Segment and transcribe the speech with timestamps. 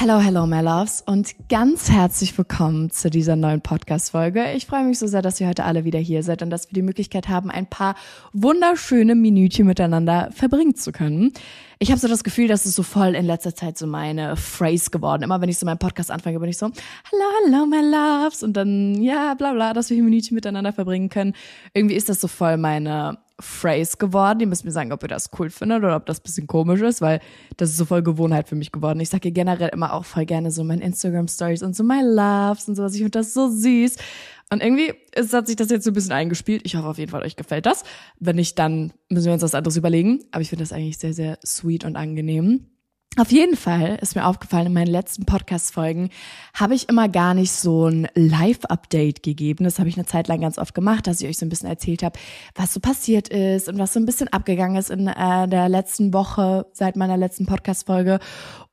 [0.00, 4.52] Hello, hello, my loves und ganz herzlich willkommen zu dieser neuen Podcast-Folge.
[4.52, 6.74] Ich freue mich so sehr, dass ihr heute alle wieder hier seid und dass wir
[6.74, 7.96] die Möglichkeit haben, ein paar
[8.32, 11.32] wunderschöne Minütchen miteinander verbringen zu können.
[11.80, 14.90] Ich habe so das Gefühl, dass es so voll in letzter Zeit so meine Phrase
[14.90, 15.24] geworden.
[15.24, 18.56] Immer wenn ich so meinen Podcast anfange, bin ich so, hello, hello, my loves und
[18.56, 21.34] dann, ja, bla bla, dass wir hier Minütchen miteinander verbringen können.
[21.74, 24.40] Irgendwie ist das so voll meine Phrase geworden.
[24.40, 27.00] Ihr müsst mir sagen, ob ihr das cool findet oder ob das bisschen komisch ist,
[27.00, 27.20] weil
[27.56, 29.00] das ist so voll Gewohnheit für mich geworden.
[29.00, 32.68] Ich sage generell immer auch voll gerne so meine Instagram Stories und so my loves
[32.68, 32.94] und sowas.
[32.94, 33.96] Ich finde das so süß.
[34.50, 36.62] Und irgendwie ist, hat sich das jetzt so ein bisschen eingespielt.
[36.64, 37.84] Ich hoffe auf jeden Fall, euch gefällt das.
[38.18, 40.24] Wenn nicht, dann müssen wir uns was anderes überlegen.
[40.30, 42.66] Aber ich finde das eigentlich sehr, sehr sweet und angenehm.
[43.16, 46.10] Auf jeden Fall ist mir aufgefallen, in meinen letzten Podcast-Folgen
[46.54, 49.64] habe ich immer gar nicht so ein Live-Update gegeben.
[49.64, 51.68] Das habe ich eine Zeit lang ganz oft gemacht, dass ich euch so ein bisschen
[51.68, 52.18] erzählt habe,
[52.54, 56.12] was so passiert ist und was so ein bisschen abgegangen ist in äh, der letzten
[56.12, 58.20] Woche seit meiner letzten Podcast-Folge.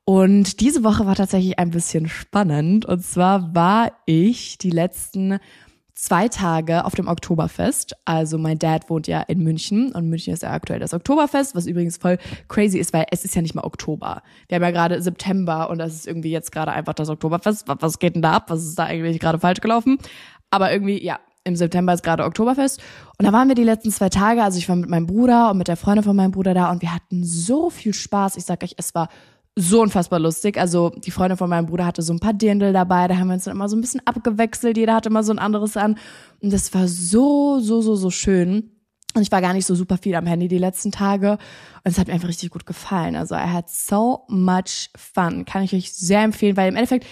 [0.04, 2.86] Und diese Woche war tatsächlich ein bisschen spannend.
[2.86, 5.40] Und zwar war ich die letzten
[5.96, 7.96] zwei Tage auf dem Oktoberfest.
[8.04, 11.66] Also mein Dad wohnt ja in München und München ist ja aktuell das Oktoberfest, was
[11.66, 14.22] übrigens voll crazy ist, weil es ist ja nicht mal Oktober.
[14.48, 17.66] Wir haben ja gerade September und das ist irgendwie jetzt gerade einfach das Oktoberfest.
[17.66, 18.50] Was geht denn da ab?
[18.50, 19.98] Was ist da eigentlich gerade falsch gelaufen?
[20.50, 22.82] Aber irgendwie, ja, im September ist gerade Oktoberfest.
[23.18, 24.42] Und da waren wir die letzten zwei Tage.
[24.42, 26.82] Also ich war mit meinem Bruder und mit der Freundin von meinem Bruder da und
[26.82, 28.36] wir hatten so viel Spaß.
[28.36, 29.08] Ich sag euch, es war
[29.58, 30.58] so unfassbar lustig.
[30.58, 33.34] Also die Freundin von meinem Bruder hatte so ein paar Dirndl dabei, da haben wir
[33.34, 35.98] uns dann immer so ein bisschen abgewechselt, jeder hatte immer so ein anderes an.
[36.40, 38.70] Und das war so, so, so, so schön.
[39.14, 41.32] Und ich war gar nicht so super viel am Handy die letzten Tage.
[41.32, 41.40] Und
[41.84, 43.16] es hat mir einfach richtig gut gefallen.
[43.16, 45.46] Also I had so much fun.
[45.46, 47.06] Kann ich euch sehr empfehlen, weil im Endeffekt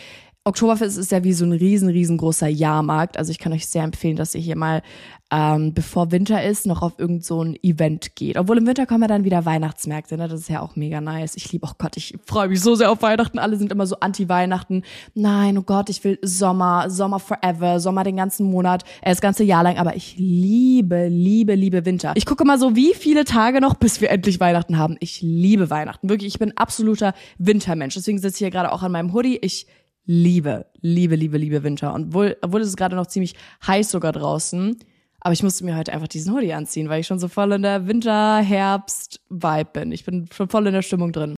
[0.46, 3.16] Oktoberfest ist ja wie so ein riesen, riesengroßer Jahrmarkt.
[3.16, 4.82] Also ich kann euch sehr empfehlen, dass ihr hier mal,
[5.30, 8.36] ähm, bevor Winter ist, noch auf irgend so ein Event geht.
[8.36, 10.28] Obwohl im Winter kommen ja dann wieder Weihnachtsmärkte, ne?
[10.28, 11.34] Das ist ja auch mega nice.
[11.36, 13.38] Ich liebe, oh Gott, ich freue mich so sehr auf Weihnachten.
[13.38, 14.83] Alle sind immer so anti-Weihnachten.
[15.14, 19.44] Nein, oh Gott, ich will Sommer, Sommer forever, Sommer den ganzen Monat, äh, das ganze
[19.44, 19.78] Jahr lang.
[19.78, 22.12] Aber ich liebe, liebe, liebe Winter.
[22.16, 24.98] Ich gucke mal so, wie viele Tage noch, bis wir endlich Weihnachten haben.
[25.00, 26.10] Ich liebe Weihnachten.
[26.10, 27.94] Wirklich, ich bin absoluter Wintermensch.
[27.94, 29.38] Deswegen sitze ich hier gerade auch an meinem Hoodie.
[29.40, 29.66] Ich
[30.06, 31.94] liebe, liebe, liebe, liebe Winter.
[31.94, 33.34] Und wohl, obwohl es ist gerade noch ziemlich
[33.66, 34.76] heiß sogar draußen,
[35.20, 37.62] aber ich musste mir heute einfach diesen Hoodie anziehen, weil ich schon so voll in
[37.62, 39.92] der Winter-Herbst-Vibe bin.
[39.92, 41.34] Ich bin schon voll in der Stimmung drin.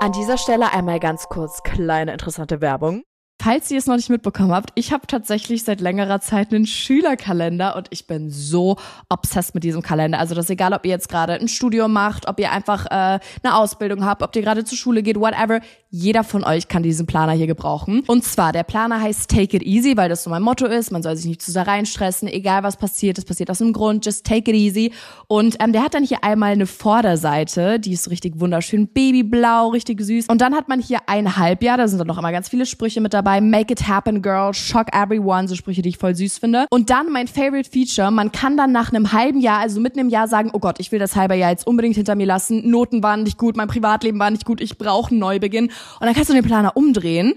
[0.00, 3.02] An dieser Stelle einmal ganz kurz kleine interessante Werbung.
[3.40, 7.76] Falls ihr es noch nicht mitbekommen habt, ich habe tatsächlich seit längerer Zeit einen Schülerkalender
[7.76, 8.76] und ich bin so
[9.08, 10.18] obsessed mit diesem Kalender.
[10.18, 13.20] Also das ist egal, ob ihr jetzt gerade ein Studium macht, ob ihr einfach äh,
[13.42, 15.60] eine Ausbildung habt, ob ihr gerade zur Schule geht, whatever.
[15.90, 18.02] Jeder von euch kann diesen Planer hier gebrauchen.
[18.08, 20.90] Und zwar, der Planer heißt Take It Easy, weil das so mein Motto ist.
[20.90, 23.18] Man soll sich nicht zu sehr reinstressen, egal was passiert.
[23.18, 24.92] Es passiert aus einem Grund, just take it easy.
[25.28, 29.68] Und ähm, der hat dann hier einmal eine Vorderseite, die ist so richtig wunderschön babyblau,
[29.68, 30.26] richtig süß.
[30.26, 33.00] Und dann hat man hier ein Halbjahr, da sind dann noch immer ganz viele Sprüche
[33.00, 36.38] mit dabei dabei, Make It Happen Girl, Shock Everyone, so Sprüche, die ich voll süß
[36.38, 36.66] finde.
[36.70, 40.08] Und dann mein Favorite Feature, man kann dann nach einem halben Jahr, also mitten im
[40.08, 43.02] Jahr sagen, oh Gott, ich will das halbe Jahr jetzt unbedingt hinter mir lassen, Noten
[43.02, 45.66] waren nicht gut, mein Privatleben war nicht gut, ich brauche einen Neubeginn.
[45.66, 47.34] Und dann kannst du den Planer umdrehen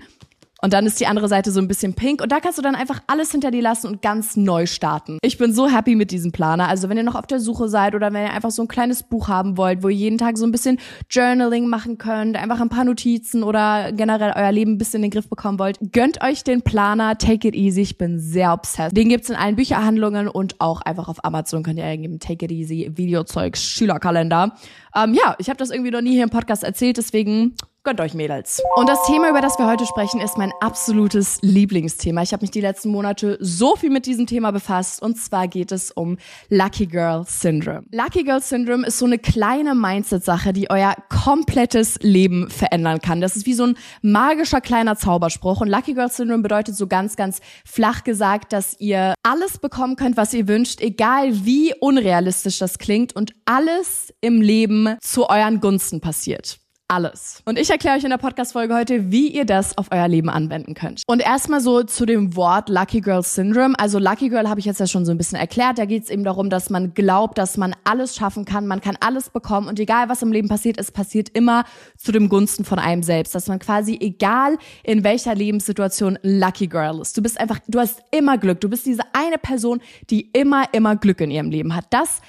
[0.62, 2.22] und dann ist die andere Seite so ein bisschen pink.
[2.22, 5.18] Und da kannst du dann einfach alles hinter dir lassen und ganz neu starten.
[5.24, 6.68] Ich bin so happy mit diesem Planer.
[6.68, 9.04] Also wenn ihr noch auf der Suche seid oder wenn ihr einfach so ein kleines
[9.04, 10.80] Buch haben wollt, wo ihr jeden Tag so ein bisschen
[11.10, 15.12] Journaling machen könnt, einfach ein paar Notizen oder generell euer Leben ein bisschen in den
[15.12, 17.18] Griff bekommen wollt, gönnt euch den Planer.
[17.18, 17.82] Take it easy.
[17.82, 18.96] Ich bin sehr obsessed.
[18.96, 22.20] Den gibt's in allen Bücherhandlungen und auch einfach auf Amazon könnt ihr eingeben.
[22.20, 22.92] Take it easy.
[22.96, 24.56] Videozeugs, Schülerkalender.
[24.96, 28.13] Ähm, ja, ich habe das irgendwie noch nie hier im Podcast erzählt, deswegen Gönnt euch
[28.13, 28.62] Mädels.
[28.75, 32.22] Und das Thema, über das wir heute sprechen, ist mein absolutes Lieblingsthema.
[32.22, 35.72] Ich habe mich die letzten Monate so viel mit diesem Thema befasst und zwar geht
[35.72, 36.18] es um
[36.50, 37.81] Lucky Girl Syndrome.
[37.91, 43.19] Lucky Girl Syndrome ist so eine kleine Mindset-Sache, die euer komplettes Leben verändern kann.
[43.19, 47.16] Das ist wie so ein magischer kleiner Zauberspruch und Lucky Girl Syndrome bedeutet so ganz,
[47.16, 52.78] ganz flach gesagt, dass ihr alles bekommen könnt, was ihr wünscht, egal wie unrealistisch das
[52.78, 56.62] klingt und alles im Leben zu euren Gunsten passiert
[56.92, 57.42] alles.
[57.46, 60.74] Und ich erkläre euch in der Podcast-Folge heute, wie ihr das auf euer Leben anwenden
[60.74, 61.04] könnt.
[61.08, 63.76] Und erstmal so zu dem Wort Lucky Girl Syndrome.
[63.80, 65.78] Also Lucky Girl habe ich jetzt ja schon so ein bisschen erklärt.
[65.78, 68.98] Da geht es eben darum, dass man glaubt, dass man alles schaffen kann, man kann
[69.00, 71.64] alles bekommen und egal was im Leben passiert, es passiert immer
[71.98, 73.34] zu dem Gunsten von einem selbst.
[73.34, 77.16] Dass man quasi, egal in welcher Lebenssituation, Lucky Girl ist.
[77.16, 78.60] Du bist einfach, du hast immer Glück.
[78.60, 79.80] Du bist diese eine Person,
[80.10, 81.86] die immer, immer Glück in ihrem Leben hat.
[81.90, 82.20] Das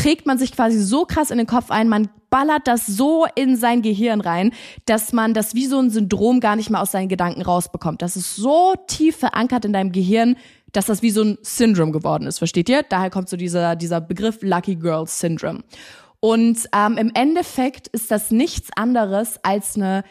[0.00, 3.56] prägt man sich quasi so krass in den Kopf ein, man ballert das so in
[3.56, 4.52] sein Gehirn rein,
[4.86, 8.00] dass man das wie so ein Syndrom gar nicht mehr aus seinen Gedanken rausbekommt.
[8.00, 10.36] Das ist so tief verankert in deinem Gehirn,
[10.72, 12.82] dass das wie so ein Syndrom geworden ist, versteht ihr?
[12.82, 15.64] Daher kommt so dieser, dieser Begriff Lucky Girl Syndrome.
[16.20, 20.02] Und ähm, im Endeffekt ist das nichts anderes als eine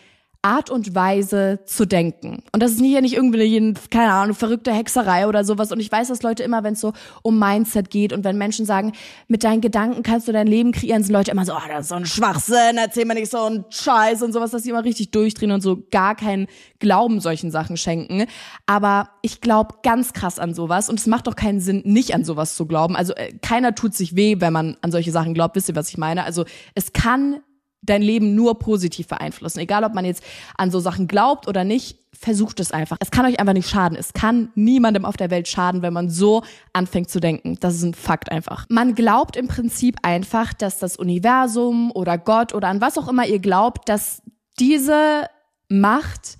[0.41, 2.43] Art und Weise zu denken.
[2.53, 5.73] Und das ist hier nicht irgendwie eine, keine Ahnung, verrückte Hexerei oder sowas.
[5.73, 6.93] Und ich weiß, dass Leute immer, wenn es so
[7.23, 8.93] um Mindset geht und wenn Menschen sagen,
[9.27, 11.89] mit deinen Gedanken kannst du dein Leben kreieren, sind Leute immer so, oh, das ist
[11.89, 15.11] so ein Schwachsinn, erzähl mir nicht so einen Scheiß und sowas, dass sie immer richtig
[15.11, 16.47] durchdrehen und so gar keinen
[16.79, 18.25] Glauben solchen Sachen schenken.
[18.65, 22.23] Aber ich glaube ganz krass an sowas und es macht doch keinen Sinn, nicht an
[22.23, 22.95] sowas zu glauben.
[22.95, 25.57] Also äh, keiner tut sich weh, wenn man an solche Sachen glaubt.
[25.57, 26.23] Wisst ihr, was ich meine?
[26.23, 26.45] Also
[26.75, 27.41] es kann
[27.81, 29.59] dein Leben nur positiv beeinflussen.
[29.59, 30.23] Egal, ob man jetzt
[30.57, 32.97] an so Sachen glaubt oder nicht, versucht es einfach.
[32.99, 33.97] Es kann euch einfach nicht schaden.
[33.97, 36.43] Es kann niemandem auf der Welt schaden, wenn man so
[36.73, 37.57] anfängt zu denken.
[37.59, 38.65] Das ist ein Fakt einfach.
[38.69, 43.25] Man glaubt im Prinzip einfach, dass das Universum oder Gott oder an was auch immer
[43.25, 44.21] ihr glaubt, dass
[44.59, 45.27] diese
[45.69, 46.37] Macht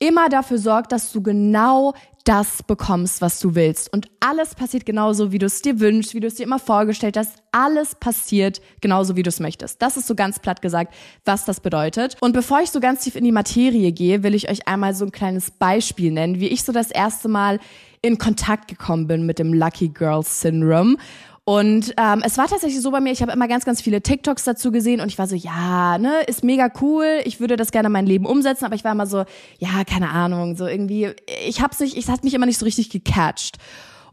[0.00, 1.92] immer dafür sorgt, dass du genau
[2.24, 3.92] das bekommst, was du willst.
[3.92, 7.16] Und alles passiert genauso, wie du es dir wünschst, wie du es dir immer vorgestellt
[7.16, 7.32] hast.
[7.52, 9.80] Alles passiert genauso, wie du es möchtest.
[9.82, 10.94] Das ist so ganz platt gesagt,
[11.24, 12.16] was das bedeutet.
[12.20, 15.04] Und bevor ich so ganz tief in die Materie gehe, will ich euch einmal so
[15.04, 17.58] ein kleines Beispiel nennen, wie ich so das erste Mal
[18.02, 20.96] in Kontakt gekommen bin mit dem Lucky Girl Syndrome.
[21.44, 24.44] Und ähm, es war tatsächlich so bei mir, ich habe immer ganz, ganz viele TikToks
[24.44, 27.86] dazu gesehen und ich war so, ja, ne, ist mega cool, ich würde das gerne
[27.86, 29.24] in mein Leben umsetzen, aber ich war immer so,
[29.58, 31.10] ja, keine Ahnung, so irgendwie,
[31.46, 33.56] ich hab's nicht, ich hat mich immer nicht so richtig gecatcht.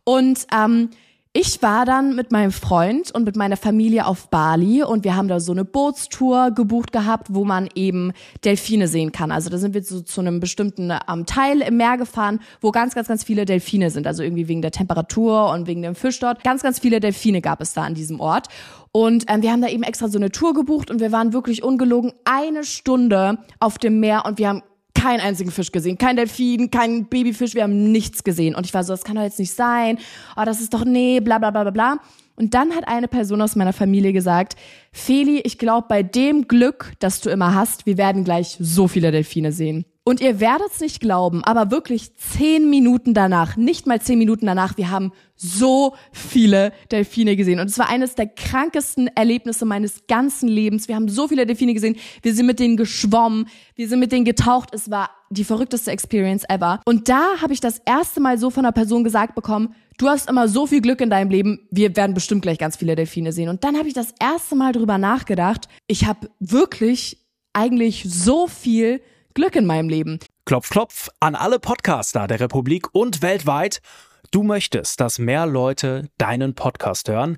[0.04, 0.90] Und ähm,
[1.40, 5.28] ich war dann mit meinem Freund und mit meiner Familie auf Bali und wir haben
[5.28, 8.12] da so eine Bootstour gebucht gehabt, wo man eben
[8.44, 9.30] Delfine sehen kann.
[9.30, 12.96] Also da sind wir so zu einem bestimmten ähm, Teil im Meer gefahren, wo ganz,
[12.96, 14.08] ganz, ganz viele Delfine sind.
[14.08, 16.44] Also irgendwie wegen der Temperatur und wegen dem Fisch dort.
[16.44, 18.48] Ganz, ganz viele Delfine gab es da an diesem Ort.
[18.92, 21.62] Und ähm, wir haben da eben extra so eine Tour gebucht und wir waren wirklich
[21.62, 24.64] ungelogen eine Stunde auf dem Meer und wir haben
[24.98, 25.98] keinen einzigen Fisch gesehen.
[25.98, 28.56] Kein Delfin, kein Babyfisch, wir haben nichts gesehen.
[28.56, 30.00] Und ich war so, das kann doch jetzt nicht sein.
[30.36, 32.00] Oh, das ist doch, nee, bla bla bla bla bla.
[32.36, 34.56] Und dann hat eine Person aus meiner Familie gesagt,
[34.92, 39.12] Feli, ich glaube, bei dem Glück, das du immer hast, wir werden gleich so viele
[39.12, 39.86] Delfine sehen.
[40.08, 44.46] Und ihr werdet es nicht glauben, aber wirklich zehn Minuten danach, nicht mal zehn Minuten
[44.46, 47.60] danach, wir haben so viele Delfine gesehen.
[47.60, 50.88] Und es war eines der krankesten Erlebnisse meines ganzen Lebens.
[50.88, 51.98] Wir haben so viele Delfine gesehen.
[52.22, 53.50] Wir sind mit denen geschwommen.
[53.76, 54.70] Wir sind mit denen getaucht.
[54.74, 56.80] Es war die verrückteste Experience ever.
[56.86, 60.30] Und da habe ich das erste Mal so von einer Person gesagt bekommen, du hast
[60.30, 63.50] immer so viel Glück in deinem Leben, wir werden bestimmt gleich ganz viele Delfine sehen.
[63.50, 65.68] Und dann habe ich das erste Mal drüber nachgedacht.
[65.86, 67.18] Ich habe wirklich
[67.52, 69.02] eigentlich so viel
[69.38, 70.18] Glück in meinem Leben.
[70.46, 73.82] Klopf, klopf an alle Podcaster der Republik und weltweit.
[74.32, 77.38] Du möchtest, dass mehr Leute deinen Podcast hören?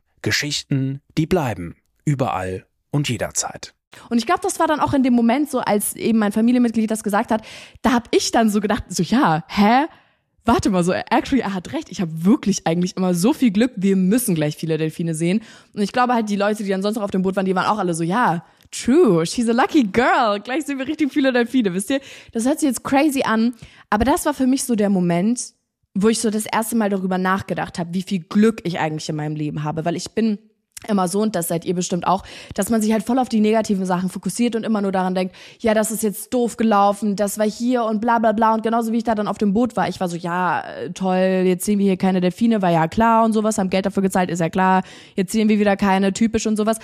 [0.21, 1.75] Geschichten, die bleiben.
[2.05, 3.73] Überall und jederzeit.
[4.09, 6.89] Und ich glaube, das war dann auch in dem Moment so, als eben mein Familienmitglied
[6.89, 7.45] das gesagt hat,
[7.81, 9.85] da habe ich dann so gedacht, so ja, hä?
[10.43, 11.91] Warte mal, so actually, er hat recht.
[11.91, 13.73] Ich habe wirklich eigentlich immer so viel Glück.
[13.75, 15.41] Wir müssen gleich viele Delfine sehen.
[15.73, 17.53] Und ich glaube halt, die Leute, die dann sonst noch auf dem Boot waren, die
[17.53, 20.39] waren auch alle so, ja, true, she's a lucky girl.
[20.39, 21.99] Gleich sehen wir richtig viele Delfine, wisst ihr?
[22.31, 23.53] Das hört sich jetzt crazy an,
[23.89, 25.53] aber das war für mich so der Moment,
[25.93, 29.15] wo ich so das erste Mal darüber nachgedacht habe, wie viel Glück ich eigentlich in
[29.15, 30.39] meinem Leben habe, weil ich bin
[30.87, 32.23] immer so und das seid ihr bestimmt auch,
[32.55, 35.35] dass man sich halt voll auf die negativen Sachen fokussiert und immer nur daran denkt,
[35.59, 38.53] ja, das ist jetzt doof gelaufen, das war hier und bla bla bla.
[38.53, 41.43] Und genauso wie ich da dann auf dem Boot war, ich war so, ja, toll,
[41.45, 44.31] jetzt sehen wir hier keine Delfine, war ja klar und sowas, haben Geld dafür gezahlt,
[44.31, 44.83] ist ja klar,
[45.15, 46.79] jetzt sehen wir wieder keine, typisch und sowas.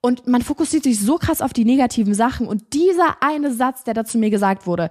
[0.00, 2.48] Und man fokussiert sich so krass auf die negativen Sachen.
[2.48, 4.90] Und dieser eine Satz, der da zu mir gesagt wurde,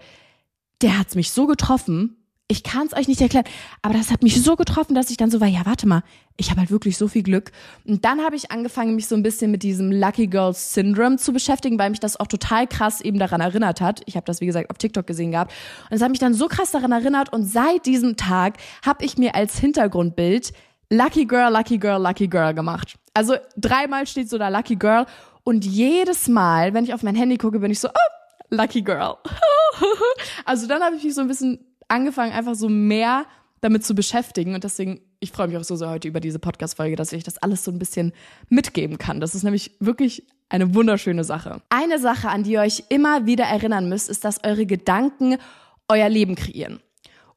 [0.82, 2.21] der hat's mich so getroffen,
[2.52, 3.46] ich kann es euch nicht erklären,
[3.82, 6.04] aber das hat mich so getroffen, dass ich dann so war, ja, warte mal,
[6.36, 7.52] ich habe halt wirklich so viel Glück.
[7.86, 11.32] Und dann habe ich angefangen, mich so ein bisschen mit diesem Lucky Girl Syndrome zu
[11.32, 14.02] beschäftigen, weil mich das auch total krass eben daran erinnert hat.
[14.06, 15.54] Ich habe das, wie gesagt, auf TikTok gesehen gehabt.
[15.90, 17.32] Und es hat mich dann so krass daran erinnert.
[17.32, 20.52] Und seit diesem Tag habe ich mir als Hintergrundbild
[20.90, 22.96] Lucky Girl, Lucky Girl, Lucky Girl gemacht.
[23.14, 25.06] Also dreimal steht so da Lucky Girl.
[25.46, 29.16] Und jedes Mal, wenn ich auf mein Handy gucke, bin ich so, oh, Lucky Girl.
[30.46, 33.26] also dann habe ich mich so ein bisschen angefangen, einfach so mehr
[33.62, 34.56] damit zu beschäftigen.
[34.56, 37.38] Und deswegen, ich freue mich auch so sehr heute über diese Podcast-Folge, dass ich das
[37.38, 38.12] alles so ein bisschen
[38.50, 39.20] mitgeben kann.
[39.20, 41.62] Das ist nämlich wirklich eine wunderschöne Sache.
[41.70, 45.38] Eine Sache, an die ihr euch immer wieder erinnern müsst, ist, dass eure Gedanken
[45.88, 46.80] euer Leben kreieren.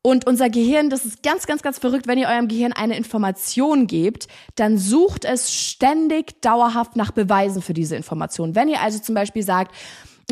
[0.07, 3.87] Und unser Gehirn, das ist ganz, ganz, ganz verrückt, wenn ihr eurem Gehirn eine Information
[3.87, 8.55] gebt, dann sucht es ständig dauerhaft nach Beweisen für diese Information.
[8.55, 9.75] Wenn ihr also zum Beispiel sagt,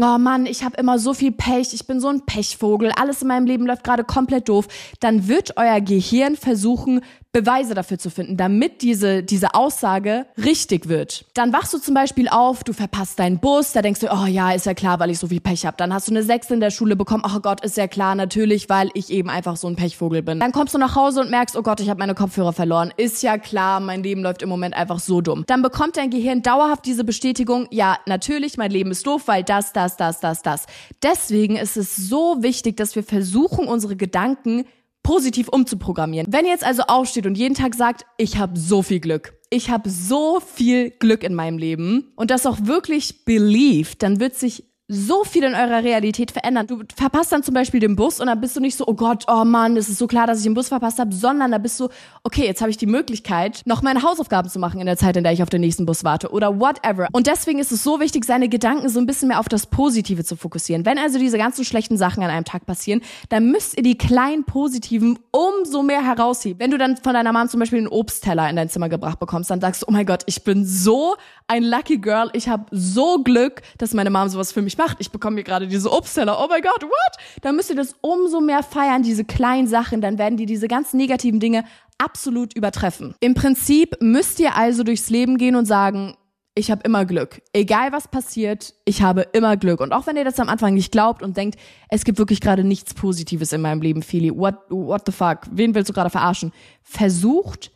[0.01, 3.29] oh Mann, ich habe immer so viel Pech, ich bin so ein Pechvogel, alles in
[3.29, 4.69] meinem Leben läuft gerade komplett doof,
[5.01, 7.03] dann wird euer Gehirn versuchen,
[7.35, 11.25] Beweise dafür zu finden, damit diese, diese Aussage richtig wird.
[11.33, 14.51] Dann wachst du zum Beispiel auf, du verpasst deinen Bus, da denkst du, oh ja,
[14.53, 15.79] ist ja klar, weil ich so viel Pech habe.
[15.79, 18.69] Dann hast du eine Sechs in der Schule bekommen, oh Gott, ist ja klar, natürlich,
[18.69, 20.41] weil ich eben einfach so ein Pechvogel bin.
[20.41, 22.93] Dann kommst du nach Hause und merkst, oh Gott, ich habe meine Kopfhörer verloren.
[22.99, 25.45] Ist ja klar, mein Leben läuft im Moment einfach so dumm.
[25.47, 29.73] Dann bekommt dein Gehirn dauerhaft diese Bestätigung, ja, natürlich, mein Leben ist doof, weil das,
[29.73, 30.67] das, das, das, das.
[31.03, 34.65] Deswegen ist es so wichtig, dass wir versuchen, unsere Gedanken
[35.03, 36.33] positiv umzuprogrammieren.
[36.33, 39.71] Wenn ihr jetzt also aufsteht und jeden Tag sagt, ich habe so viel Glück, ich
[39.71, 44.72] habe so viel Glück in meinem Leben und das auch wirklich believed, dann wird sich
[44.89, 46.67] so viel in eurer Realität verändern.
[46.67, 49.25] Du verpasst dann zum Beispiel den Bus und dann bist du nicht so, oh Gott,
[49.29, 51.79] oh Mann, es ist so klar, dass ich den Bus verpasst habe, sondern da bist
[51.81, 51.89] du,
[52.25, 55.25] okay, jetzt habe ich die Möglichkeit, noch meine Hausaufgaben zu machen in der Zeit, in
[55.25, 57.09] der ich auf den nächsten Bus warte oder whatever.
[57.13, 60.25] Und deswegen ist es so wichtig, seine Gedanken so ein bisschen mehr auf das Positive
[60.25, 60.85] zu fokussieren.
[60.85, 64.45] Wenn also diese ganzen schlechten Sachen an einem Tag passieren, dann müsst ihr die kleinen
[64.45, 66.61] Positiven umso mehr herausheben.
[66.61, 69.51] Wenn du dann von deiner Mom zum Beispiel einen Obstteller in dein Zimmer gebracht bekommst,
[69.51, 73.23] dann sagst du, oh mein Gott, ich bin so ein Lucky Girl, ich habe so
[73.23, 75.01] Glück, dass meine Mom sowas für mich macht macht.
[75.01, 76.39] Ich bekomme mir gerade diese Obstteller.
[76.43, 77.43] Oh mein Gott, what?
[77.43, 80.01] Dann müsst ihr das umso mehr feiern, diese kleinen Sachen.
[80.01, 81.65] Dann werden die diese ganz negativen Dinge
[81.99, 83.15] absolut übertreffen.
[83.21, 86.17] Im Prinzip müsst ihr also durchs Leben gehen und sagen,
[86.55, 87.41] ich habe immer Glück.
[87.55, 89.81] Egal was passiert, ich habe immer Glück.
[89.81, 92.63] Und auch wenn ihr das am Anfang nicht glaubt und denkt, es gibt wirklich gerade
[92.63, 96.53] nichts Positives in meinem Leben, Feli, what, what the fuck, wen willst du gerade verarschen?
[96.83, 97.71] Versucht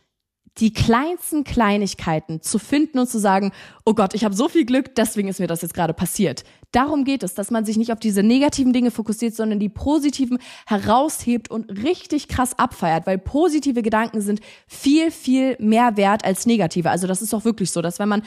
[0.59, 3.51] die kleinsten Kleinigkeiten zu finden und zu sagen,
[3.85, 6.43] oh Gott, ich habe so viel Glück, deswegen ist mir das jetzt gerade passiert.
[6.71, 10.39] Darum geht es, dass man sich nicht auf diese negativen Dinge fokussiert, sondern die positiven
[10.65, 16.89] heraushebt und richtig krass abfeiert, weil positive Gedanken sind viel, viel mehr wert als negative.
[16.89, 18.23] Also das ist doch wirklich so, dass wenn man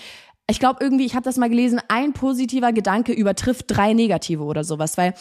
[0.51, 4.65] ich glaube irgendwie, ich habe das mal gelesen, ein positiver Gedanke übertrifft drei negative oder
[4.65, 5.15] sowas, weil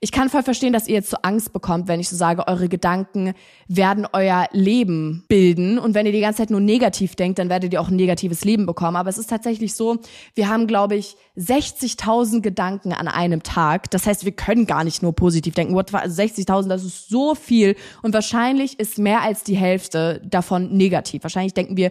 [0.00, 2.68] ich kann voll verstehen, dass ihr jetzt so Angst bekommt, wenn ich so sage, eure
[2.68, 3.32] Gedanken
[3.66, 7.72] werden euer Leben bilden und wenn ihr die ganze Zeit nur negativ denkt, dann werdet
[7.72, 9.98] ihr auch ein negatives Leben bekommen, aber es ist tatsächlich so,
[10.34, 13.90] wir haben glaube ich 60.000 Gedanken an einem Tag.
[13.90, 15.74] Das heißt, wir können gar nicht nur positiv denken.
[15.74, 20.76] What, also 60.000, das ist so viel und wahrscheinlich ist mehr als die Hälfte davon
[20.76, 21.22] negativ.
[21.22, 21.90] Wahrscheinlich denken wir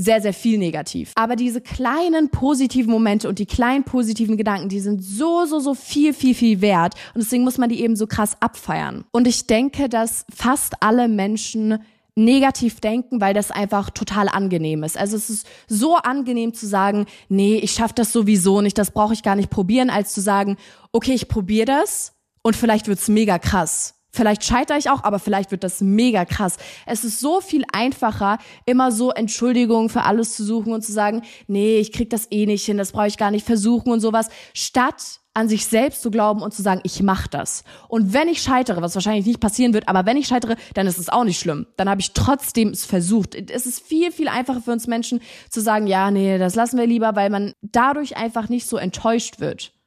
[0.00, 1.12] sehr, sehr viel negativ.
[1.16, 5.74] Aber diese kleinen positiven Momente und die kleinen positiven Gedanken, die sind so, so, so
[5.74, 6.94] viel, viel, viel wert.
[7.14, 9.04] Und deswegen muss man die eben so krass abfeiern.
[9.10, 11.78] Und ich denke, dass fast alle Menschen
[12.14, 14.96] negativ denken, weil das einfach total angenehm ist.
[14.96, 19.14] Also es ist so angenehm zu sagen, nee, ich schaffe das sowieso nicht, das brauche
[19.14, 20.56] ich gar nicht probieren, als zu sagen,
[20.92, 23.97] okay, ich probiere das und vielleicht wird's mega krass.
[24.10, 26.56] Vielleicht scheitere ich auch, aber vielleicht wird das mega krass.
[26.86, 31.22] Es ist so viel einfacher, immer so Entschuldigungen für alles zu suchen und zu sagen,
[31.46, 34.28] nee, ich krieg das eh nicht hin, das brauche ich gar nicht versuchen und sowas,
[34.54, 37.62] statt an sich selbst zu glauben und zu sagen, ich mach das.
[37.86, 40.98] Und wenn ich scheitere, was wahrscheinlich nicht passieren wird, aber wenn ich scheitere, dann ist
[40.98, 41.66] es auch nicht schlimm.
[41.76, 43.36] Dann habe ich trotzdem es versucht.
[43.36, 46.88] Es ist viel, viel einfacher für uns Menschen zu sagen, ja, nee, das lassen wir
[46.88, 49.77] lieber, weil man dadurch einfach nicht so enttäuscht wird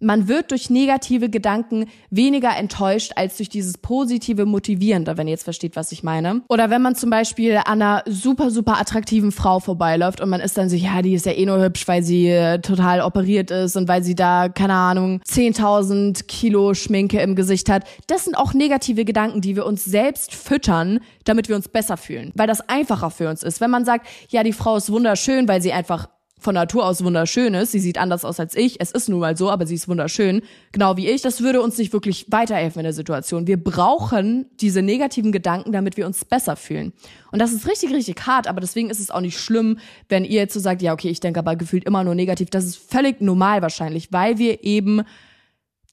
[0.00, 5.44] man wird durch negative Gedanken weniger enttäuscht als durch dieses positive Motivierende, wenn ihr jetzt
[5.44, 6.42] versteht, was ich meine.
[6.48, 10.58] Oder wenn man zum Beispiel an einer super, super attraktiven Frau vorbeiläuft und man ist
[10.58, 13.76] dann so, ja, die ist ja eh nur hübsch, weil sie äh, total operiert ist
[13.76, 17.84] und weil sie da, keine Ahnung, 10.000 Kilo Schminke im Gesicht hat.
[18.06, 22.32] Das sind auch negative Gedanken, die wir uns selbst füttern, damit wir uns besser fühlen.
[22.34, 23.60] Weil das einfacher für uns ist.
[23.60, 27.54] Wenn man sagt, ja, die Frau ist wunderschön, weil sie einfach von Natur aus wunderschön
[27.54, 29.88] ist, sie sieht anders aus als ich, es ist nun mal so, aber sie ist
[29.88, 33.46] wunderschön, genau wie ich, das würde uns nicht wirklich weiterhelfen in der Situation.
[33.46, 36.92] Wir brauchen diese negativen Gedanken, damit wir uns besser fühlen.
[37.32, 39.78] Und das ist richtig, richtig hart, aber deswegen ist es auch nicht schlimm,
[40.08, 42.50] wenn ihr jetzt so sagt, ja, okay, ich denke aber gefühlt immer nur negativ.
[42.50, 45.02] Das ist völlig normal wahrscheinlich, weil wir eben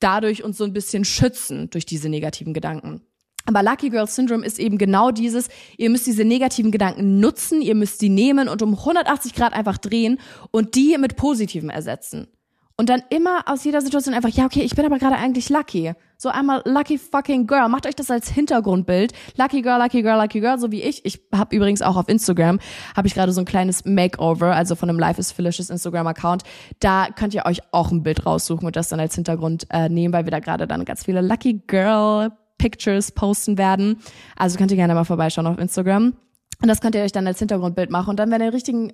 [0.02, 3.02] dadurch uns so ein bisschen schützen durch diese negativen Gedanken.
[3.46, 7.76] Aber Lucky Girl Syndrome ist eben genau dieses, ihr müsst diese negativen Gedanken nutzen, ihr
[7.76, 10.20] müsst sie nehmen und um 180 Grad einfach drehen
[10.52, 12.28] und die mit positiven ersetzen.
[12.76, 15.94] Und dann immer aus jeder Situation einfach, ja, okay, ich bin aber gerade eigentlich lucky.
[16.18, 17.70] So einmal lucky fucking girl.
[17.70, 19.14] Macht euch das als Hintergrundbild.
[19.38, 21.06] Lucky girl, lucky girl, lucky girl, so wie ich.
[21.06, 22.60] Ich habe übrigens auch auf Instagram,
[22.96, 26.44] habe ich gerade so ein kleines Makeover, also von einem Life is Felicious Instagram-Account.
[26.80, 30.12] Da könnt ihr euch auch ein Bild raussuchen und das dann als Hintergrund äh, nehmen,
[30.12, 32.32] weil wir da gerade dann ganz viele Lucky Girl
[32.64, 33.98] Pictures posten werden.
[34.38, 36.14] Also könnt ihr gerne mal vorbeischauen auf Instagram.
[36.62, 38.12] Und das könnt ihr euch dann als Hintergrundbild machen.
[38.12, 38.94] Und dann, wenn ihr einen richtigen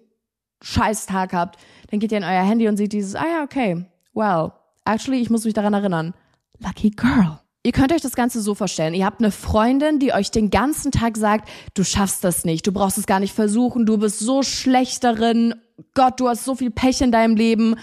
[0.63, 1.59] Scheißtag habt,
[1.91, 3.85] dann geht ihr in euer Handy und seht dieses, ah ja, okay,
[4.15, 4.53] well,
[4.85, 6.15] actually, ich muss mich daran erinnern.
[6.57, 7.39] Lucky Girl.
[7.61, 8.95] Ihr könnt euch das Ganze so vorstellen.
[8.95, 12.71] Ihr habt eine Freundin, die euch den ganzen Tag sagt, du schaffst das nicht, du
[12.71, 15.53] brauchst es gar nicht versuchen, du bist so schlecht darin,
[15.93, 17.75] Gott, du hast so viel Pech in deinem Leben,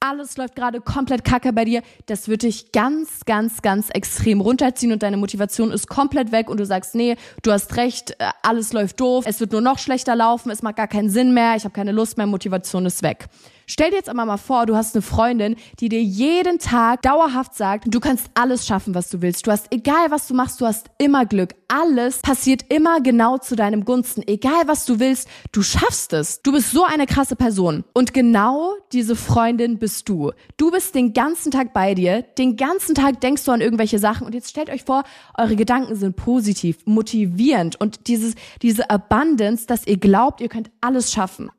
[0.00, 1.82] alles läuft gerade komplett kacke bei dir.
[2.06, 6.60] Das wird dich ganz, ganz, ganz extrem runterziehen und deine Motivation ist komplett weg und
[6.60, 10.14] du sagst, nee, du hast recht, äh, alles läuft doof, es wird nur noch schlechter
[10.14, 13.28] laufen, es macht gar keinen Sinn mehr, ich habe keine Lust mehr, Motivation ist weg.
[13.70, 17.54] Stell dir jetzt aber mal vor, du hast eine Freundin, die dir jeden Tag dauerhaft
[17.54, 19.46] sagt, du kannst alles schaffen, was du willst.
[19.46, 21.54] Du hast, egal was du machst, du hast immer Glück.
[21.68, 24.22] Alles passiert immer genau zu deinem Gunsten.
[24.26, 26.40] Egal was du willst, du schaffst es.
[26.40, 27.84] Du bist so eine krasse Person.
[27.92, 30.32] Und genau diese Freundin bist du.
[30.56, 32.22] Du bist den ganzen Tag bei dir.
[32.22, 34.26] Den ganzen Tag denkst du an irgendwelche Sachen.
[34.26, 35.02] Und jetzt stellt euch vor,
[35.36, 41.12] eure Gedanken sind positiv, motivierend und dieses, diese Abundance, dass ihr glaubt, ihr könnt alles
[41.12, 41.50] schaffen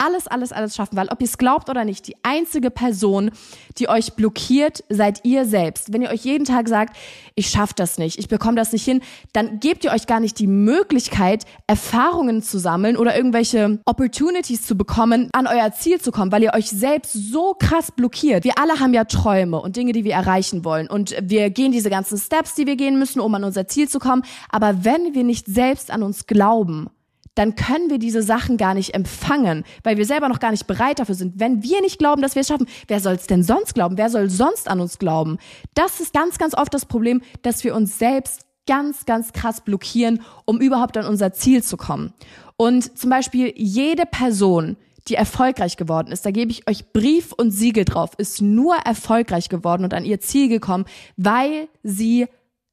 [0.00, 3.30] alles, alles, alles schaffen, weil ob ihr es glaubt oder nicht, die einzige Person,
[3.78, 5.92] die euch blockiert, seid ihr selbst.
[5.92, 6.96] Wenn ihr euch jeden Tag sagt,
[7.34, 9.02] ich schaffe das nicht, ich bekomme das nicht hin,
[9.32, 14.76] dann gebt ihr euch gar nicht die Möglichkeit, Erfahrungen zu sammeln oder irgendwelche Opportunities zu
[14.76, 18.44] bekommen, an euer Ziel zu kommen, weil ihr euch selbst so krass blockiert.
[18.44, 21.90] Wir alle haben ja Träume und Dinge, die wir erreichen wollen und wir gehen diese
[21.90, 24.22] ganzen Steps, die wir gehen müssen, um an unser Ziel zu kommen.
[24.48, 26.88] Aber wenn wir nicht selbst an uns glauben,
[27.34, 30.98] dann können wir diese Sachen gar nicht empfangen, weil wir selber noch gar nicht bereit
[30.98, 31.38] dafür sind.
[31.38, 33.96] Wenn wir nicht glauben, dass wir es schaffen, wer soll es denn sonst glauben?
[33.96, 35.38] Wer soll sonst an uns glauben?
[35.74, 40.22] Das ist ganz, ganz oft das Problem, dass wir uns selbst ganz, ganz krass blockieren,
[40.44, 42.12] um überhaupt an unser Ziel zu kommen.
[42.56, 44.76] Und zum Beispiel jede Person,
[45.08, 49.48] die erfolgreich geworden ist, da gebe ich euch Brief und Siegel drauf, ist nur erfolgreich
[49.48, 50.84] geworden und an ihr Ziel gekommen,
[51.16, 52.26] weil sie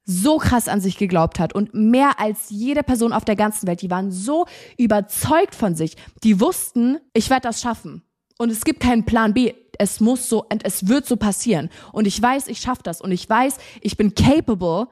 [0.07, 1.53] so krass an sich geglaubt hat.
[1.53, 4.47] Und mehr als jede Person auf der ganzen Welt, die waren so
[4.77, 8.01] überzeugt von sich, die wussten, ich werde das schaffen.
[8.39, 9.53] Und es gibt keinen Plan B.
[9.77, 11.69] Es muss so und es wird so passieren.
[11.91, 13.01] Und ich weiß, ich schaffe das.
[13.01, 14.87] Und ich weiß, ich bin capable,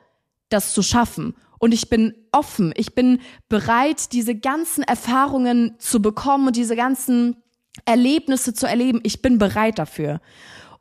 [0.50, 1.34] das zu schaffen.
[1.58, 7.38] Und ich bin offen, ich bin bereit, diese ganzen Erfahrungen zu bekommen und diese ganzen
[7.86, 9.00] Erlebnisse zu erleben.
[9.04, 10.20] Ich bin bereit dafür.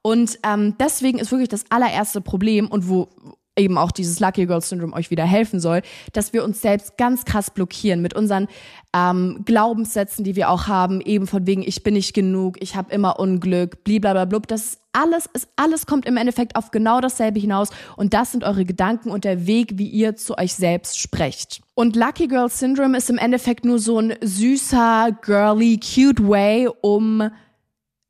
[0.03, 3.09] Und ähm, deswegen ist wirklich das allererste Problem und wo
[3.57, 7.25] eben auch dieses Lucky Girl Syndrome euch wieder helfen soll, dass wir uns selbst ganz
[7.25, 8.49] krass blockieren mit unseren
[8.95, 12.93] ähm, Glaubenssätzen, die wir auch haben, eben von wegen ich bin nicht genug, ich habe
[12.93, 14.41] immer Unglück, blablabla.
[14.47, 18.45] Das ist alles, ist alles kommt im Endeffekt auf genau dasselbe hinaus und das sind
[18.45, 21.61] eure Gedanken und der Weg, wie ihr zu euch selbst sprecht.
[21.75, 27.31] Und Lucky Girl Syndrome ist im Endeffekt nur so ein süßer, girly, cute way, um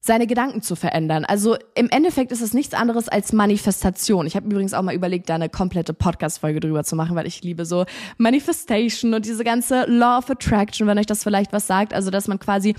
[0.07, 1.25] seine Gedanken zu verändern.
[1.25, 4.27] Also im Endeffekt ist es nichts anderes als Manifestation.
[4.27, 7.43] Ich habe übrigens auch mal überlegt, da eine komplette Podcast-Folge drüber zu machen, weil ich
[7.43, 7.87] liebe so
[8.19, 11.95] Manifestation und diese ganze Law of Attraction, wenn euch das vielleicht was sagt.
[11.95, 12.75] Also, dass man quasi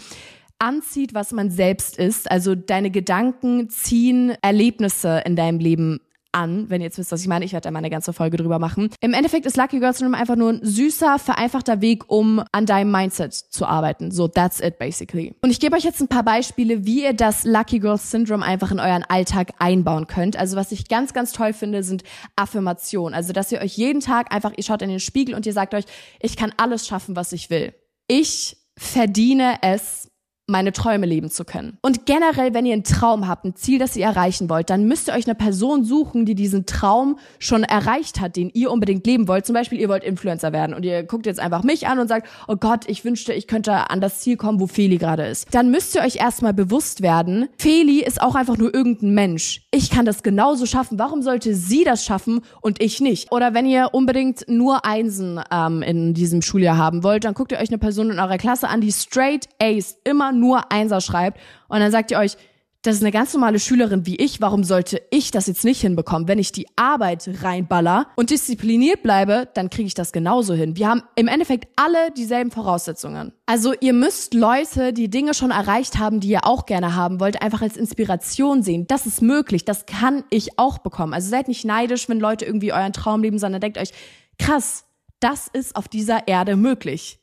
[0.59, 2.29] anzieht, was man selbst ist.
[2.29, 6.01] Also deine Gedanken ziehen Erlebnisse in deinem Leben
[6.35, 7.45] an, wenn ihr jetzt wisst, was ich meine.
[7.45, 8.89] Ich werde da mal eine ganze Folge drüber machen.
[8.99, 12.91] Im Endeffekt ist Lucky Girl Syndrome einfach nur ein süßer, vereinfachter Weg, um an deinem
[12.91, 14.11] Mindset zu arbeiten.
[14.11, 15.33] So, that's it basically.
[15.41, 18.71] Und ich gebe euch jetzt ein paar Beispiele, wie ihr das Lucky Girl Syndrome einfach
[18.71, 20.37] in euren Alltag einbauen könnt.
[20.37, 22.03] Also was ich ganz, ganz toll finde, sind
[22.35, 23.15] Affirmationen.
[23.15, 25.73] Also, dass ihr euch jeden Tag einfach, ihr schaut in den Spiegel und ihr sagt
[25.73, 25.85] euch,
[26.19, 27.73] ich kann alles schaffen, was ich will.
[28.07, 30.09] Ich verdiene es,
[30.47, 31.77] meine Träume leben zu können.
[31.81, 35.07] Und generell, wenn ihr einen Traum habt, ein Ziel, das ihr erreichen wollt, dann müsst
[35.07, 39.27] ihr euch eine Person suchen, die diesen Traum schon erreicht hat, den ihr unbedingt leben
[39.27, 39.45] wollt.
[39.45, 42.27] Zum Beispiel, ihr wollt Influencer werden und ihr guckt jetzt einfach mich an und sagt,
[42.47, 45.47] oh Gott, ich wünschte, ich könnte an das Ziel kommen, wo Feli gerade ist.
[45.53, 49.65] Dann müsst ihr euch erstmal bewusst werden, Feli ist auch einfach nur irgendein Mensch.
[49.71, 50.99] Ich kann das genauso schaffen.
[50.99, 53.31] Warum sollte sie das schaffen und ich nicht?
[53.31, 57.57] Oder wenn ihr unbedingt nur Einsen ähm, in diesem Schuljahr haben wollt, dann guckt ihr
[57.57, 61.79] euch eine Person in eurer Klasse an, die straight Ace immer nur Einser schreibt und
[61.79, 62.37] dann sagt ihr euch,
[62.85, 66.27] das ist eine ganz normale Schülerin wie ich, warum sollte ich das jetzt nicht hinbekommen?
[66.27, 70.77] Wenn ich die Arbeit reinballer und diszipliniert bleibe, dann kriege ich das genauso hin.
[70.77, 73.33] Wir haben im Endeffekt alle dieselben Voraussetzungen.
[73.47, 77.41] Also ihr müsst Leute, die Dinge schon erreicht haben, die ihr auch gerne haben wollt,
[77.41, 78.85] einfach als Inspiration sehen.
[78.85, 81.15] Das ist möglich, das kann ich auch bekommen.
[81.15, 83.93] Also seid nicht neidisch, wenn Leute irgendwie euren Traum leben, sondern denkt euch,
[84.37, 84.85] krass,
[85.19, 87.19] das ist auf dieser Erde möglich.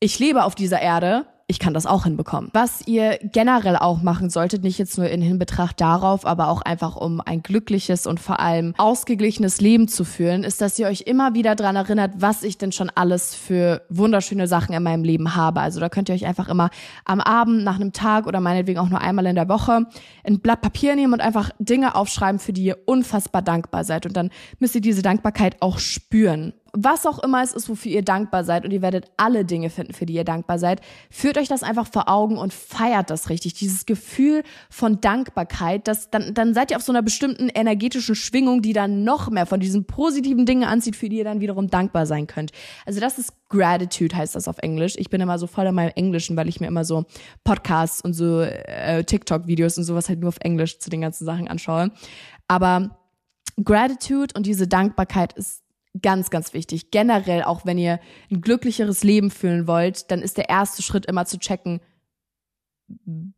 [0.00, 2.50] Ich lebe auf dieser Erde ich kann das auch hinbekommen.
[2.52, 6.96] Was ihr generell auch machen solltet, nicht jetzt nur in Hinbetracht darauf, aber auch einfach
[6.96, 11.34] um ein glückliches und vor allem ausgeglichenes Leben zu führen, ist, dass ihr euch immer
[11.34, 15.60] wieder dran erinnert, was ich denn schon alles für wunderschöne Sachen in meinem Leben habe.
[15.60, 16.70] Also da könnt ihr euch einfach immer
[17.04, 19.86] am Abend, nach einem Tag oder meinetwegen auch nur einmal in der Woche
[20.24, 24.04] ein Blatt Papier nehmen und einfach Dinge aufschreiben, für die ihr unfassbar dankbar seid.
[24.04, 28.02] Und dann müsst ihr diese Dankbarkeit auch spüren was auch immer es ist, wofür ihr
[28.02, 31.48] dankbar seid, und ihr werdet alle Dinge finden, für die ihr dankbar seid, führt euch
[31.48, 33.54] das einfach vor Augen und feiert das richtig.
[33.54, 38.60] Dieses Gefühl von Dankbarkeit, das, dann, dann seid ihr auf so einer bestimmten energetischen Schwingung,
[38.60, 42.04] die dann noch mehr von diesen positiven Dingen anzieht, für die ihr dann wiederum dankbar
[42.04, 42.52] sein könnt.
[42.84, 44.94] Also das ist Gratitude, heißt das auf Englisch.
[44.98, 47.06] Ich bin immer so voll in meinem Englischen, weil ich mir immer so
[47.44, 51.48] Podcasts und so äh, TikTok-Videos und sowas halt nur auf Englisch zu den ganzen Sachen
[51.48, 51.90] anschaue.
[52.48, 52.98] Aber
[53.62, 55.62] Gratitude und diese Dankbarkeit ist
[56.02, 56.90] ganz, ganz wichtig.
[56.90, 61.26] Generell, auch wenn ihr ein glücklicheres Leben fühlen wollt, dann ist der erste Schritt immer
[61.26, 61.80] zu checken,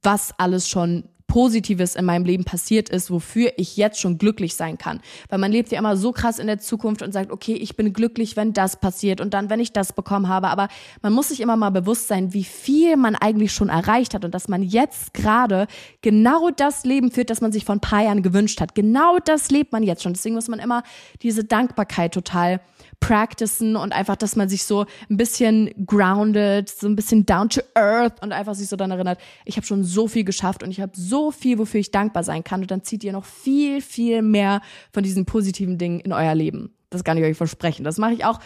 [0.02, 4.78] was alles schon Positives in meinem Leben passiert ist, wofür ich jetzt schon glücklich sein
[4.78, 5.00] kann.
[5.28, 7.92] Weil man lebt ja immer so krass in der Zukunft und sagt, okay, ich bin
[7.92, 10.48] glücklich, wenn das passiert und dann, wenn ich das bekommen habe.
[10.48, 10.68] Aber
[11.02, 14.34] man muss sich immer mal bewusst sein, wie viel man eigentlich schon erreicht hat und
[14.34, 15.66] dass man jetzt gerade
[16.00, 18.74] genau das Leben führt, das man sich vor ein paar Jahren gewünscht hat.
[18.74, 20.14] Genau das lebt man jetzt schon.
[20.14, 20.82] Deswegen muss man immer
[21.22, 22.60] diese Dankbarkeit total
[23.00, 27.60] practicen und einfach, dass man sich so ein bisschen grounded, so ein bisschen down to
[27.74, 30.80] earth und einfach sich so dann erinnert, ich habe schon so viel geschafft und ich
[30.80, 34.22] habe so viel, wofür ich dankbar sein kann und dann zieht ihr noch viel, viel
[34.22, 34.60] mehr
[34.92, 36.74] von diesen positiven Dingen in euer Leben.
[36.90, 37.84] Das kann ich euch versprechen.
[37.84, 38.40] Das mache ich auch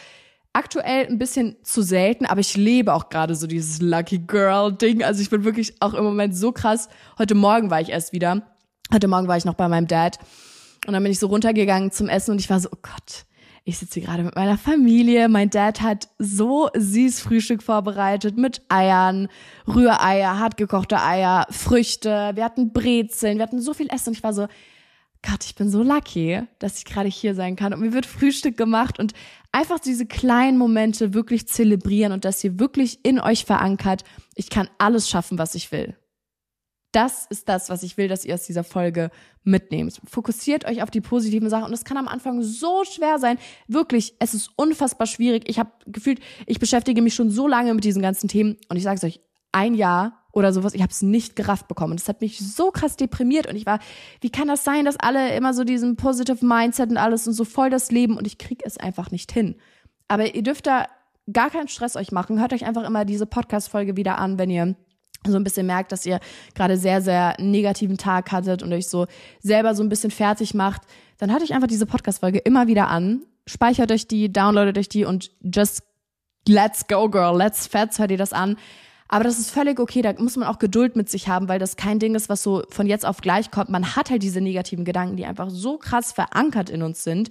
[0.52, 5.02] aktuell ein bisschen zu selten, aber ich lebe auch gerade so dieses Lucky Girl Ding.
[5.02, 6.88] Also ich bin wirklich auch im Moment so krass.
[7.18, 8.42] Heute Morgen war ich erst wieder.
[8.92, 10.18] Heute Morgen war ich noch bei meinem Dad
[10.86, 13.24] und dann bin ich so runtergegangen zum Essen und ich war so, oh Gott,
[13.64, 15.28] ich sitze hier gerade mit meiner Familie.
[15.28, 19.28] Mein Dad hat so süß Frühstück vorbereitet mit Eiern,
[19.66, 22.32] Rühreier, hartgekochte Eier, Früchte.
[22.34, 24.10] Wir hatten Brezeln, wir hatten so viel Essen.
[24.10, 24.48] Und ich war so,
[25.24, 27.72] Gott, ich bin so lucky, dass ich gerade hier sein kann.
[27.72, 29.12] Und mir wird Frühstück gemacht und
[29.52, 34.02] einfach diese kleinen Momente wirklich zelebrieren und dass ihr wirklich in euch verankert,
[34.34, 35.96] ich kann alles schaffen, was ich will.
[36.92, 39.10] Das ist das, was ich will, dass ihr aus dieser Folge
[39.44, 40.00] mitnehmt.
[40.04, 43.38] Fokussiert euch auf die positiven Sachen und es kann am Anfang so schwer sein.
[43.66, 45.48] Wirklich, es ist unfassbar schwierig.
[45.48, 48.82] Ich habe gefühlt, ich beschäftige mich schon so lange mit diesen ganzen Themen und ich
[48.82, 49.20] sage es euch,
[49.52, 51.92] ein Jahr oder sowas, ich habe es nicht gerafft bekommen.
[51.92, 53.80] Und das hat mich so krass deprimiert und ich war,
[54.20, 57.44] wie kann das sein, dass alle immer so diesen positive Mindset und alles und so
[57.44, 59.56] voll das Leben und ich krieg es einfach nicht hin.
[60.08, 60.86] Aber ihr dürft da
[61.32, 62.40] gar keinen Stress euch machen.
[62.40, 64.74] Hört euch einfach immer diese Podcast-Folge wieder an, wenn ihr
[65.26, 66.20] so ein bisschen merkt, dass ihr
[66.54, 69.06] gerade sehr, sehr negativen Tag hattet und euch so
[69.40, 70.82] selber so ein bisschen fertig macht,
[71.18, 75.04] dann hört euch einfach diese Podcast-Folge immer wieder an, speichert euch die, downloadet euch die
[75.04, 75.82] und just
[76.48, 78.56] let's go, girl, let's fets, hört ihr das an.
[79.08, 81.76] Aber das ist völlig okay, da muss man auch Geduld mit sich haben, weil das
[81.76, 83.68] kein Ding ist, was so von jetzt auf gleich kommt.
[83.68, 87.28] Man hat halt diese negativen Gedanken, die einfach so krass verankert in uns sind.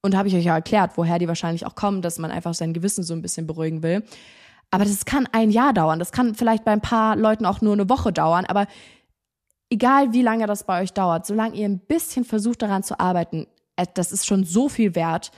[0.00, 2.72] Und habe ich euch ja erklärt, woher die wahrscheinlich auch kommen, dass man einfach sein
[2.72, 4.04] Gewissen so ein bisschen beruhigen will.
[4.74, 6.00] Aber das kann ein Jahr dauern.
[6.00, 8.44] Das kann vielleicht bei ein paar Leuten auch nur eine Woche dauern.
[8.44, 8.66] Aber
[9.70, 13.46] egal wie lange das bei euch dauert, solange ihr ein bisschen versucht daran zu arbeiten,
[13.76, 15.30] äh, das ist schon so viel wert.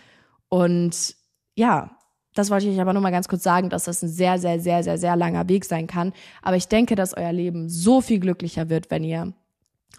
[0.49, 1.17] Und
[1.55, 1.99] ja,
[2.35, 4.59] das wollte ich euch aber nur mal ganz kurz sagen, dass das ein sehr, sehr,
[4.59, 6.15] sehr, sehr, sehr langer Weg sein kann.
[6.41, 9.35] Aber ich denke, dass euer Leben so viel glücklicher wird, wenn ihr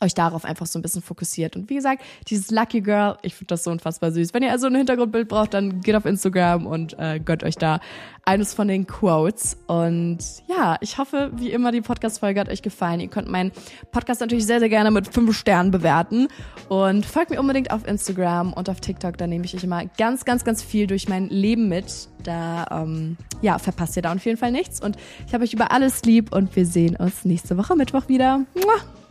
[0.02, 1.56] euch darauf einfach so ein bisschen fokussiert.
[1.56, 4.34] Und wie gesagt, dieses Lucky Girl, ich finde das so unfassbar süß.
[4.34, 7.80] Wenn ihr also ein Hintergrundbild braucht, dann geht auf Instagram und äh, gönnt euch da
[8.24, 9.58] eines von den Quotes.
[9.66, 13.00] Und ja, ich hoffe, wie immer, die Podcast-Folge hat euch gefallen.
[13.00, 13.52] Ihr könnt meinen
[13.92, 16.28] Podcast natürlich sehr, sehr gerne mit fünf Sternen bewerten.
[16.70, 19.18] Und folgt mir unbedingt auf Instagram und auf TikTok.
[19.18, 22.10] Da nehme ich euch immer ganz, ganz, ganz viel durch mein Leben mit.
[22.24, 24.80] Da, ähm, ja, verpasst ihr da auf jeden Fall nichts.
[24.80, 28.42] Und ich habe euch über alles lieb und wir sehen uns nächste Woche Mittwoch wieder.
[28.54, 29.07] Muah.